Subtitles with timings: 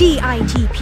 [0.00, 0.78] DITP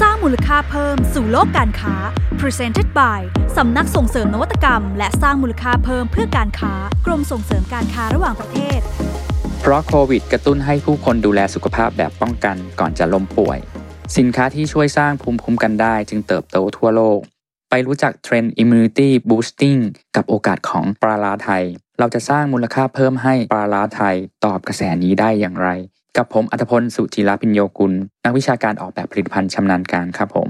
[0.00, 1.94] สร้างมูลค่าเพิ่มสู่โลกการค้า
[2.40, 3.20] Presented by
[3.56, 6.72] สำนักส่งเสริมนวัตกรรม และสร้างมูลค่าเพิ่มเพื่อการค้า
[7.06, 8.80] กรมส่งเสริมการค้าระหว่างประเทศ
[9.60, 13.58] เพราะโควิดกระตุ้นให้ผู้คนดูแลสุขภาพแบบป้องกันก่อนจะล้มป่วย
[14.16, 17.20] สินค้าที่ช่วยสร้างภูมิคุ้มกันได้จึงเติบโตทั่วโลก
[17.70, 19.80] ไปรู้จักเทรนด์ Immunity Boosting
[20.16, 21.64] กับโอกาสของปลาลาไทย
[21.98, 25.68] เราจะสร้างมูลค่าเพิ่มให้ปลาลาไทยตอบกระแสนี้ได้อย่างไร
[26.16, 27.92] กับผมอัธพลสุจิรพิญโยกุล
[28.24, 30.48] นักวิชาการออกแบบผลิตภัณฑ์ชำนาญการครับผม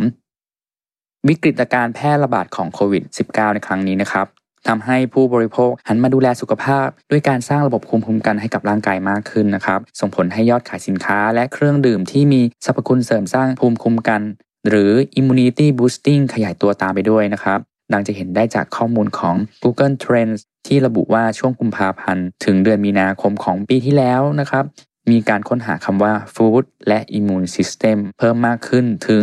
[1.29, 4.27] วิกฤตการแพร่ระบาดของโควิด -19 ในครั้งนี้นะครับ
[4.69, 14.23] ทำให้ผู้บริโภคหันมาดูแลสุขภาพ ด้วยการสร้างระบบภูมิคุ้มกันให้กับร่างกายมากขึ้นนะครับ ส่งผลให้ยอดขายสินค้าและเครื่องดื่มที่มีสรรพคุณเสริมสร้างภูมิคุ้มกัน
[14.69, 17.59] หรือ immunity boosting ขยายตัวตามไปด้วยนะครับ
[17.93, 24.65] ดังจะเห็นได้จากข้อมูลของ Google Trends ที่ระบุว่าช่วงกุมภาพันธ์ ถึงเดือนมีนาคมของปีที่แล้วนะครับ
[25.11, 29.23] มีการค้นหาคำว่า food และ immune system เพิ่มมากขึ้นถึง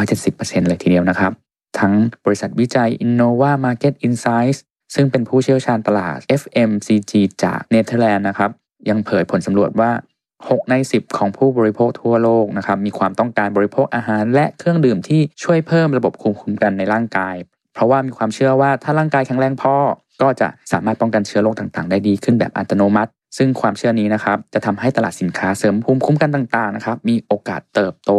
[0.00, 1.32] 670%เลยทีเดียวนะครับ
[1.78, 4.58] ทั้งบริษัทวิจัย Innova Market Insights
[4.94, 7.12] ซึ่งเป็นผู้เชี่ยวชาญตลาด FMCG
[7.44, 8.50] จากเนเธอร์แลนด์นะครับ
[8.88, 9.90] ยังเผยผลสำรวจว่า
[10.34, 17.34] 6 ใน 10 ของผู้บริโภคทั่วโลกนะครับ มีความต้องการบริโภคอาหาร และเครื่องดื่มที่ช่วยเพิ่มระบบภูมิคุ้มกันในร่างกาย
[17.74, 19.74] เพราะว่ามีความเชื่อว่าถ้าร่างกายแข็งแรงพอ
[20.22, 28.12] ก็จะสามารถป้องกันเชื้อโรคต่างๆ ได้ดีขึ้นแบบอัตโนมัติ ซึ่งความเชื่อนี้นะครับจะทำให้ตลาดสินค้าเสริมภูมิคุ้มกันต่างๆนะครับมีโอกาสเติบโต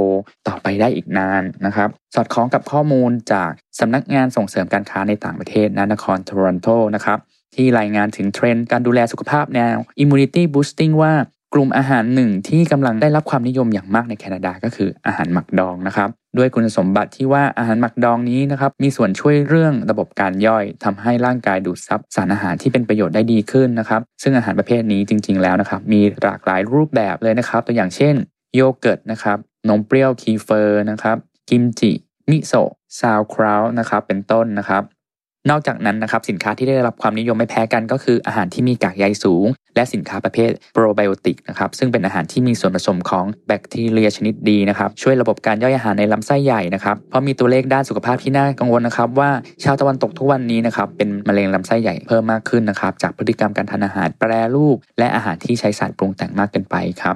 [0.48, 7.20] ต่อไปได้อีกนานนะครับสอดคล้องกับข้อมูลจากสำนักงานส่งเสริมการค้าในต่างประเทศนนครโทรอนโตนะครับ
[7.56, 11.14] ที่รายงานถึงเทรนด์การดูแลสุขภาพแนว Immunity Boosting ว่า
[11.58, 28.16] ลุ่มอาหารหนึ่งที่กำลังได้รับความนิยมอย่างมากในแคนาดาก็คืออาหารหมักดองนะครับด้วยคุณสมบัติที่ว่าอาหารหมักดองนี้นะครับมีส่วนช่วยเรื่องระบบการย่อยทำให้ร่างกายดูดซับสารอาหารที่เป็นประโยชน์ได้ดีขึ้นนะครับซึ่งอาหารประเภทนี้จริง ๆแล้วนะครับมีหลากหลายรูปแบบเลยนะครับ ตัวอย่างเช่น
[28.56, 29.38] โยเกิร์ตนะครับ
[29.70, 31.18] นมเปรี้ยว kefir นะครับ
[31.50, 31.92] กิมจิ
[32.30, 34.84] มิโซะ sauerkraut นะครับเป็นต้นนะครับ
[35.50, 49.30] นอกจากนั้นนะครับสินค้าที่ได้รับความนิยมไม่แพ้กันก็คืออาหารที่มีกากใยสูง และสินค้าประเภทโปรไบโอติกนะครับซึ่งเป็นอาหารที่มีส่วนผสมของแบคทีเรียชนิดดีนะครับช่วยระบบการย่อยอาหารในลำไส้ใหญ่นะครับเพราะมีตัวเลขด้านสุขภาพที่น่ากังวลนะครับว่า
[49.64, 57.16] ชาวตะวันตกทุกวันนี้นะครับเป็นมะเร็งลำไส้ใหญ่เพิ่มมากขึ้นนะครับจากพฤติกรรมการทานอาหารแปรรูป และอาหารที่ใช้สารปรุงแต่งมากเกินไปครับ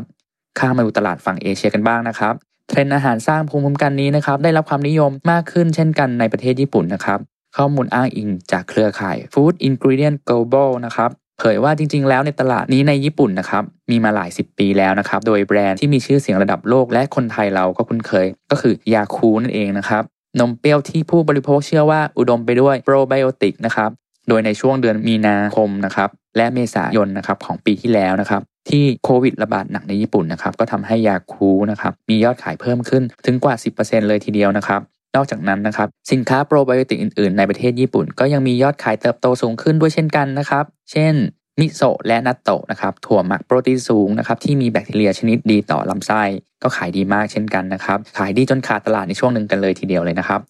[0.60, 2.34] ข้ามาดูตลาดฝั่งเอเชียกันบ้างนะครับ
[2.70, 7.20] เทรนด์อาหารสร้างภูมิคุ้มกันนี้นะครับได้รับความนิยมมากขึ้นเช่นกันในประเทศญี่ปุ่นนะครับ
[7.58, 20.04] ข้อมูลอ้างอิงจากเครือข่าย Food Ingredient Global นะครับเผยว่าจริง ๆ แล้วในตลาดนี้ในญี่ปุ่นนะครับมีมาหลาย 10 ปีแล้วนะครับโดยแบรนด์ที่มีชื่อเสียงระดับโลกและคนไทยเราก็คุ้นเคย ก็คือยาคูลท์นั่นเองนะครับ
[20.40, 23.90] นมเปรี้ยวที่ผู้บริโภคเชื่อว่าอุดมไปด้วยโปรไบโอติกนะครับ
[24.28, 34.82] โดยในช่วงเดือนมีนาคมนะครับและเมษายนนะครับของปีที่แล้วนะครับที่โควิดระบาดหนักในญี่ปุ่นนะครับก็ทำให้ยาคูนะครับมียอดขายเพิ่มขึ้นถึงกว่า 10%เลยทีเดียวนะครับ
[35.16, 41.14] นอกจากนั้นนะครับสินค้าโปรไบโอติกอื่นๆ ในประเทศญี่ปุ่น ก็ยังมียอดขายเติบโตสูงขึ้นด้วยเช่นกันนะครับ เช่น
[41.60, 46.24] มิโซะและนัตโตะนะครับถั่วหมักโปรตีนสูงนะครับที่มีแบคทีเรียชนิดดีต่อลำไส้
[46.64, 50.42] ก็ขายดีมากเช่นกันนะครับ ขายดีจนขาดตลาดในช่วงหนึ่งกันเลยทีเดียวเลยนะครับ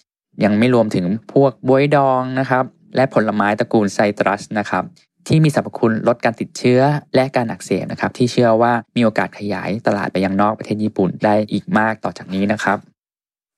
[0.43, 4.83] ยังไม่รวมถึงพวกบวยดองนะครับและผลไม้ตระกูลไซตรัสนะครับ
[5.27, 6.81] ที่มีสรรพคุณลดการติดเชื้อ
[7.15, 12.90] และการอักเสบนะครับที่เชื่อว่ามีโอกาสขยายตลาดไปยังนอกประเทศญี่ปุ่นได้อีกมากต่อจากนี้นะครับ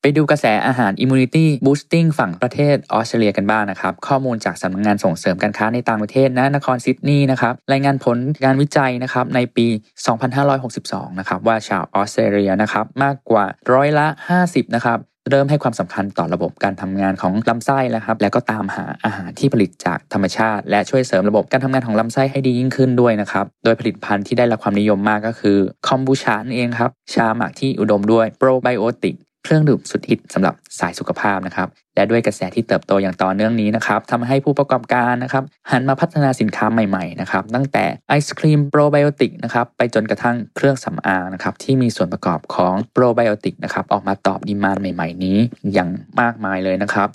[0.06, 9.68] ไปดูกระแสอาหาร Immunity Boosting ฝั่งประเทศออสเตรเลียกันบ้างนะครับ ข้อมูลจากสำนักงงานส่งเสริมการค้าในต่างประเทศนะนครซิดนีย์นะครับรายงานผลการวิจัยนะครับในปี
[10.44, 14.08] 2562 นะครับว่าชาวออสเตรเลียนะครับมากกว่าร้อยละ
[14.42, 15.00] 50 นะครับ
[15.30, 45.38] เริ่มให้ความสำคัญต่อระบบการทำงานของลำไส้แล้วครับ แล้วก็ตามหาอาหารที่ผลิตจากธรรมชาติ และช่วยเสริมระบบการทำงานของลำไส้ให้ดียิ่งขึ้นด้วยนะครับ โดยผลิตภัณฑ์ที่ได้รับความนิยมมากก็คือคอมบูชานเองครับ ชาหมักที่อุดมด้วยโปรไบโอติก เครื่องดื่มสุดฮิตสำหรับสายสุขภาพนะครับ และด้วยกระแสที่เติบโตอย่างต่อเนื่องนี้นะครับทำให้ผู้ประกอบการนะครับหันมาพัฒนาสินค้าใหม่ๆนะครับตั้งแต่ไอศครีมโปรไบโอติกนะครับไปจนกระทั่งเครื่องสำอางนะครับที่มีส่วนประกอบของโปรไบโอติกนะครับออกมาตอบ demand ใหม่ ๆ นี้
[45.74, 45.90] อย่าง
[46.22, 47.10] มากมายเลยนะครับ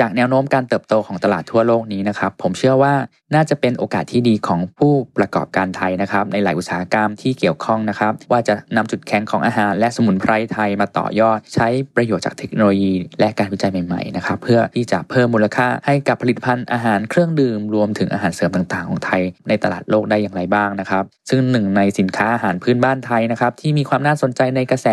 [0.00, 2.94] จากแนวโน้มการเติบโตของตลาดทั่วโลกนี้นะครับ ผมเชื่อว่า
[3.34, 24.88] น่าจะเป็นโอกาสที่ดีของผู้ประกอบการไทยนะครับ ในหลายอุตสาหกรรมที่เกี่ยวข้องนะครับ ว่าจะนำจุดแข็งของอาหารและสมุนไพรไทยมาต่อยอด ใช้ประโยชน์จากเทคโนโลยี และการวิจัยใหม่ๆนะครับเพื่อที่จะเพิ่มมูลค่าให้กับผลิตภัณฑ์อาหารเครื่องดื่มรวมถึงอาหารเสริมต่างๆ ของไทย ในตลาดโลกได้อย่างไรบ้างนะครับ ซึ่งหนึ่งในสินค้าอาหารพื้นบ้านไทยนะครับที่มีความน่าสนใจในกระแส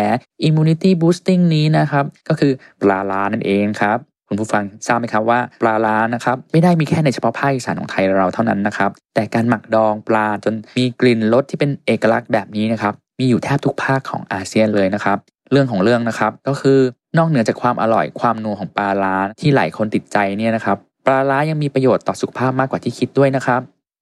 [0.46, 15.18] immunity boosting นี้นะครับก็คือปลาลานั่นเองครับ คุณผู้ฟังทราบไหมครับว่าปลาล้านะครับไม่ได้มีแค่ในเฉพาะภาคอีสานของไทยเราเท่านั้นนะครับแต่การหมักดองปลาจนมีกลิ่นรสที่เป็นเอกลักษณ์แบบนี้นะครับมีอยู่แทบทุกภาคของอาเซียนเลยนะครับ
[15.52, 16.78] เรื่องของเรื่องนะครับก็คือ
[17.18, 20.76] นอกเหนือจากความอร่อยความนัวของปลาล้าที่หลายคนติดใจเนี่ยนะครับ
[21.06, 23.60] ปลาล้ายังมีประโยชน์ต่อสุขภาพมากกว่าที่คิดด้วยนะครับ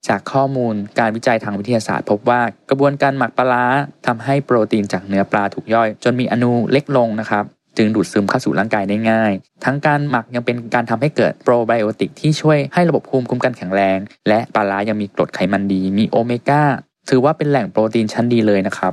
[0.08, 3.64] จากข้อมูลการวิจัยทางวิทยาศาสตร์ พบว่ากระบวนการหมักปลาล้า
[4.06, 7.44] ทำให้โปรตีนจากเนื้อปลาถูกย่อย จนมีอนูเล็กลงนะครับ
[7.76, 9.32] จึงดูดซึมเข้าสู่ร่างกายได้ง่าย
[9.64, 13.98] ทั้งการหมักยังเป็นการทำให้เกิดโปรไบโอติกที่ช่วยให้ระบบภูมิคุ้มกันแข็งแรง
[14.28, 16.62] และปลาล้ายังมีกรดไขมันดี มีโอเมก้า
[17.08, 18.92] ถือว่าเป็นแหล่งโปรตีนชั้นดีเลยนะครับ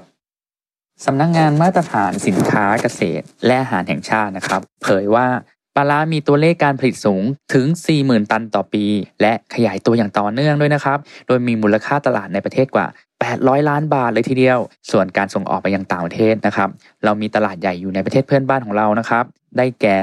[1.05, 5.27] สำนักงงานมาตรฐานสินค้าเกษตร และอาหารแห่งชาตินะครับ เผยว่า
[5.75, 7.23] ปลาล้ามีตัวเลขการผลิตสูง
[7.53, 7.65] ถึง
[7.99, 8.85] 40,000 ตันต่อปี
[9.21, 12.87] และขยายตัวอย่างต่อเนื่องด้วยนะครับ โดยมีมูลค่าตลาดในประเทศกว่า
[13.29, 14.59] 800 ล้านบาทเลยทีเดียว
[14.91, 16.69] ส่วนการส่งออกไปยังต่างประเทศนะครับ
[17.03, 19.23] เรามีตลาดใหญ่อยู่ในประเทศเพื่อนบ้านของเรานะครับ
[19.57, 19.95] ได้แก่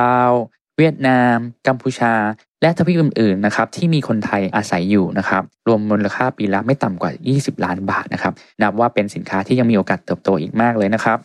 [0.00, 0.32] ลาว
[0.78, 1.36] เวียดนาม
[1.66, 2.14] กัมพูชา
[2.62, 8.32] และทวีปอื่นๆนะครับที่มีคนไทยอาศัยอยู่นะครับ รวมมูลค่าปีละไม่ต่ำกว่า 20 ล้านบาทนะครับ
[8.62, 11.18] นับว่าเป็นสินค้าที่ยังมีโอกาสเติบโตอีกมากเลยนะครับ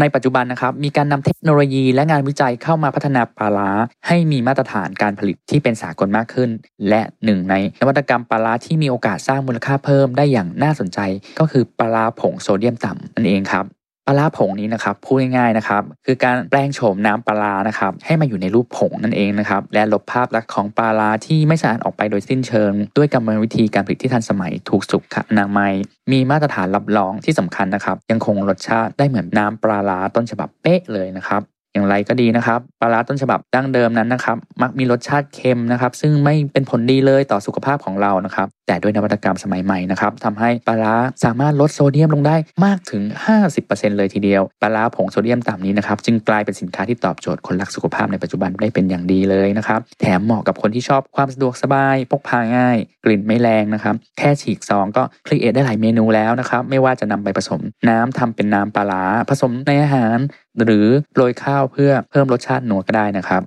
[0.00, 3.70] ในปัจจุบันนะครับมีการนำเทคโนโลยีและงานวิจัยเข้ามาพัฒนาปลาร้า
[4.06, 6.50] ให้มีมาตรฐานการผลิตที่เป็นสากลมากขึ้น
[6.88, 10.98] และหนึ่งในนวัตกรรมปลาร้าที่มีโอกาสสร้างมูลค่าเพิ่มได้อย่างน่าสนใจ
[11.38, 13.64] ก็คือปลาร้าผงโซเดียมต่ำนั่นเองครับ
[14.10, 25.72] ลาร้าผงนี้นะครับพูดง่ายๆนะครับคือการแปลงโฉมน้ำปลานะครับให้มาอยู่ในรูปผงนั่นเองนะครับและลบภาพลักษณ์ของปลาร้าที่ไม่สะอาดออกไปโดยสิ้นเชิง ด้วยกรรมวิธีการผลิตที่ทันสมัยถูกสุขอนามัย
[26.12, 31.42] มีมาตรฐานรับรองที่สำคัญนะครับ ยังคงรสชาติได้เหมือนน้ำปลาร้าต้นฉบับเป๊ะเลยนะครับ
[31.72, 40.94] อย่างไรก็ดีนะครับปลาร้าต้นฉบับดั้งเดิมนั้นนะครับ มักมีรสชาติเค็มนะครับ ซึ่งไม่เป็นผลดีเลยต่อสุขภาพของเรานะครับ แต่ด้วยนวัตกรรมสมัยใหม่นะครับทำให้ปลาร้า
[41.24, 43.02] สามารถลดโซเดียมลงได้มากถึง
[43.50, 60.18] 50%เลยทีเดียวปลาร้าผงโซเดียมต่ำนี้นะครับจึงกลายเป็นสินค้าที่ตอบโจทย์คนรักสุขภาพในปัจจุบันได้เป็นอย่างดีเลยนะครับแถมเหมาะกับคนที่ชอบความสะดวกสบาย พกพาง่าย กลิ่นไม่แรงนะครับแค่ฉีกซองก็ครีเอทได้หลายเมนูแล้วนะครับไม่ว่าจะนำไปผสมน้ำทำเป็นน้ำปลาร้าผสมในอาหาร
[60.64, 63.44] หรือโรยข้าวเพื่อเพิ่มรสชาติหนัวก็ได้นะครับ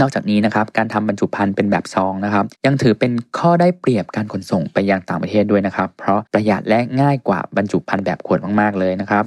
[0.00, 9.24] นอกจากนี้นะครับการทำบรรจุภัณฑ์เป็นแบบซองนะครับยังถือเป็นข้อได้เปรียบการขนส่งไปยังต่างประเทศด้วยนะครับ เพราะประหยัดและง่ายกว่าบรรจุภัณฑ์แบบขวดมากๆเลยนะครับ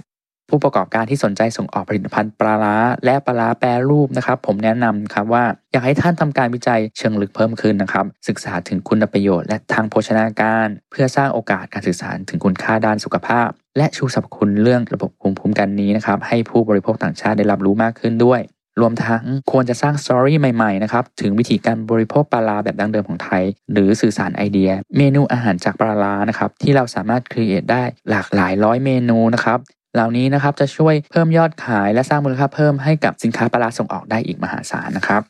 [0.50, 2.75] ผู้ประกอบการที่สนใจส่งออกผลิตภัณฑ์ปลาร้า
[3.06, 18.39] และปลาร้าแปรรูปนะครับ ผมแนะนำครับว่าอยากให้ท่านทำการวิจัยเชิงลึกเพิ่มขึ้นนะครับ ศึกษาถึงคุณประโยชน์และทางโภชนาการ เพื่อสร้างโอกาสการสื่อสารถึงคุณค่าด้านสุขภาพ และชูสรรพคุณเรื่องระบบภูมิคุ้มกันนี้นะครับให้ผู้บริโภคต่างชาติได้รับรู้มากขึ้นด้วย
[18.81, 29.60] รวมทั้งควรจะสร้าง story ใหม่ๆนะครับถึงวิธีการบริโภคปลาร้าแบบดั้งเดิมของไทย หรือสื่อสารไอเดีย เมนูอาหารจากปลาร้านะครับที่เราสามารถ create ได้หลากหลายร้อยเมนูนะครับ
[29.96, 35.24] เหล่านี้นะครับจะช่วยเพิ่มยอดขายและสร้างมูลค่าเพิ่มให้กับสินค้าปลาร้าส่งออกได้อีกมหาศาลนะครับ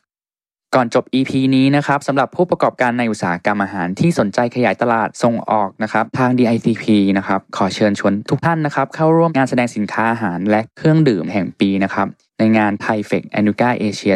[0.74, 6.84] ก่อนจบ EP นี้นะครับสำหรับผู้ประกอบการในอุตสาหกรรมอาหารที่สนใจขยายตลาดส่งออกนะครับทาง DITP
[7.18, 12.08] นะครับขอเชิญชวนทุกท่านนะครับเข้าร่วมงานแสดงสินค้าอาหารและเครื่องดื่มแห่งปีนะครับ
[12.38, 14.14] ในงาน t h a i f e c a n u g a Asia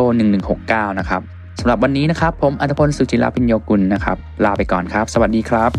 [0.49, 1.21] 1169 นะครับ
[1.59, 5.71] สำหรับวันนี้นะครับ ผมอัธพลสุจิราพิญโยกุลนะครับ ลาไปก่อนครับ สวัสดีครับ